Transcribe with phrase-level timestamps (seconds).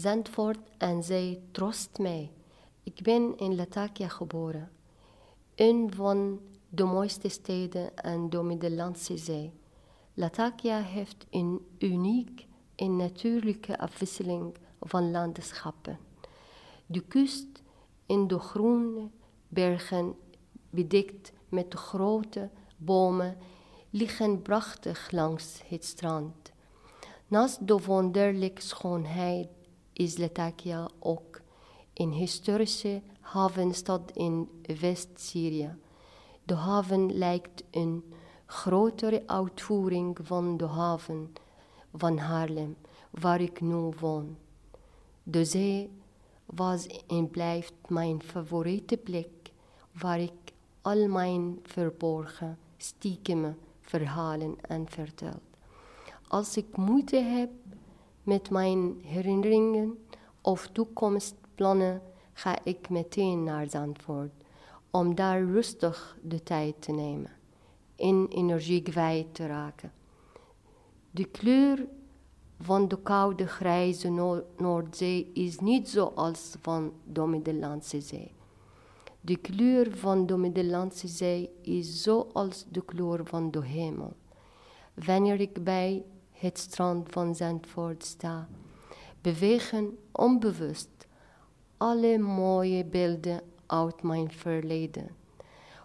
[0.00, 2.32] Zandvoort en zij troost mij.
[2.82, 4.70] Ik ben in Latakia geboren,
[5.54, 9.52] een van de mooiste steden aan de Middellandse Zee.
[10.14, 15.98] Latakia heeft een uniek en natuurlijke afwisseling van landschappen.
[16.86, 17.62] De kust
[18.06, 19.08] in de groene
[19.48, 20.14] bergen,
[20.70, 23.36] bedekt met grote bomen,
[23.90, 26.52] liggen prachtig langs het strand.
[27.26, 29.48] Naast de wonderlijke schoonheid
[30.00, 31.40] is Latakia ook
[31.94, 34.48] een historische havenstad in
[34.80, 35.76] West-Syrië.
[36.44, 38.04] De haven lijkt een
[38.46, 41.32] grotere uitvoering van de haven
[41.94, 42.76] van Haarlem,
[43.10, 44.36] waar ik nu woon.
[45.22, 45.90] De zee
[46.44, 49.52] was en blijft mijn favoriete plek,
[49.92, 55.40] waar ik al mijn verborgen, stiekeme verhalen en vertel.
[56.28, 57.50] Als ik moeite heb
[58.30, 59.98] met mijn herinneringen
[60.40, 62.02] of toekomstplannen,
[62.32, 64.32] ga ik meteen naar Zandvoort,
[64.90, 67.30] om daar rustig de tijd te nemen
[67.96, 69.92] en energie kwijt te raken.
[71.10, 71.86] De kleur
[72.60, 74.08] van de koude grijze
[74.56, 78.32] Noordzee is niet zoals van de Middellandse Zee.
[79.20, 84.12] De kleur van de Middellandse Zee is zoals de kleur van de hemel.
[84.94, 86.04] Wanneer ik bij
[86.40, 88.48] het strand van Zandvoort sta,
[89.20, 90.88] bewegen onbewust
[91.76, 95.08] alle mooie beelden uit mijn verleden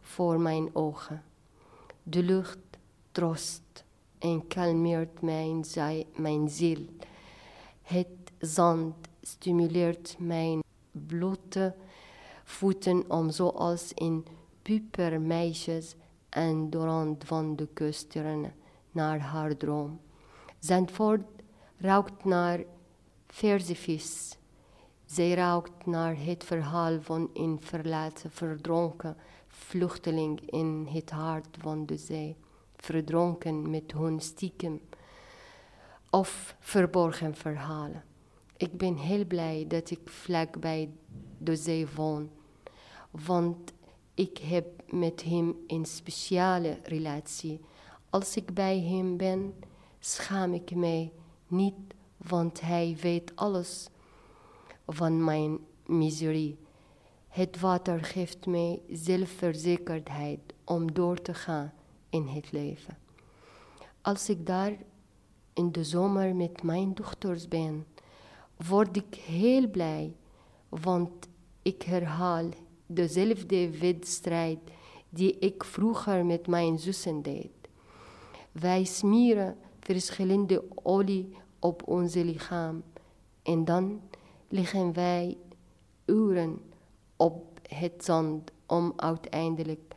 [0.00, 1.22] voor mijn ogen.
[2.02, 2.58] De lucht
[3.12, 3.84] troost
[4.18, 5.64] en kalmeert mijn,
[6.50, 6.86] ziel.
[7.82, 11.74] Het zand stimuleert mijn blote
[12.44, 14.26] voeten om zoals in
[14.62, 15.94] pupermeisjes
[16.28, 18.14] en de rand van de kust
[18.90, 20.00] naar haar droom.
[20.62, 21.24] Zandvoort
[21.76, 22.64] ruikt naar
[23.26, 24.36] verzevis.
[25.04, 31.96] Zij ruikt naar het verhaal van een verlaten, verdronken vluchteling in het hart van de
[31.96, 32.36] zee,
[32.76, 34.80] verdronken met hun stiekem
[36.10, 38.04] of verborgen verhalen.
[38.56, 40.90] Ik ben heel blij dat ik vlak bij
[41.38, 42.30] de zee woon,
[43.10, 43.72] want
[44.14, 47.60] ik heb met hem een speciale relatie.
[48.10, 49.54] Als ik bij hem ben,
[50.04, 51.12] schaam ik mij
[51.46, 51.74] niet,
[52.16, 53.88] want hij weet alles
[54.86, 56.58] van mijn miserie.
[57.28, 61.72] Het water geeft mij zelfverzekerdheid om door te gaan
[62.08, 62.98] in het leven.
[64.00, 64.76] Als ik daar
[65.52, 67.86] in de zomer met mijn dochters ben,
[68.56, 70.16] word ik heel blij,
[70.68, 71.28] want
[71.62, 72.48] ik herhaal
[72.86, 74.58] dezelfde wedstrijd
[75.08, 77.50] die ik vroeger met mijn zussen deed.
[78.52, 82.82] Wij smeren verschillende olie op onze lichaam
[83.42, 84.00] en dan
[84.48, 85.36] liggen wij
[86.04, 86.60] uren
[87.16, 89.94] op het zand om uiteindelijk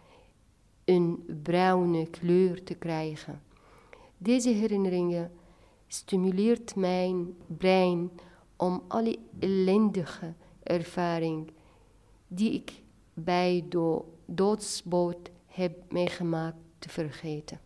[0.86, 3.42] een bruine kleur te krijgen.
[4.18, 5.32] Deze herinneringen
[5.88, 8.12] stimuleert mijn brein
[8.56, 11.52] om alle ellendige ervaring
[12.28, 12.82] die ik
[13.14, 17.60] bij de doodsboot heb meegemaakt te vergeten.